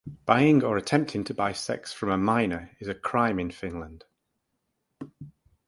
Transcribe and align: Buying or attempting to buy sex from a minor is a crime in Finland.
Buying 0.25 0.63
or 0.63 0.77
attempting 0.77 1.23
to 1.25 1.33
buy 1.35 1.51
sex 1.53 1.93
from 1.93 2.09
a 2.09 2.17
minor 2.17 2.71
is 2.79 2.87
a 2.87 2.95
crime 2.95 3.37
in 3.39 3.51
Finland. 3.51 4.03